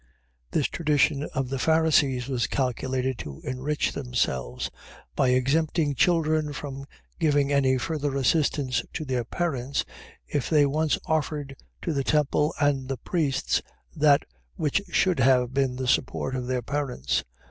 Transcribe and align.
This 0.49 0.65
tradition 0.65 1.29
of 1.35 1.49
the 1.49 1.59
Pharisees 1.59 2.27
was 2.27 2.47
calculated 2.47 3.19
to 3.19 3.39
enrich 3.41 3.93
themselves; 3.93 4.71
by 5.15 5.27
exempting 5.29 5.93
children 5.93 6.53
from 6.53 6.87
giving 7.19 7.51
any 7.53 7.77
further 7.77 8.15
assistance 8.17 8.81
to 8.93 9.05
their 9.05 9.23
parents, 9.23 9.85
if 10.25 10.49
they 10.49 10.65
once 10.65 10.97
offered 11.05 11.55
to 11.83 11.93
the 11.93 12.03
temple 12.03 12.51
and 12.59 12.89
the 12.89 12.97
priests, 12.97 13.61
that 13.95 14.23
which 14.55 14.81
should 14.91 15.19
have 15.19 15.53
been 15.53 15.75
the 15.75 15.87
support 15.87 16.35
of 16.35 16.47
their 16.47 16.63
parents. 16.63 17.23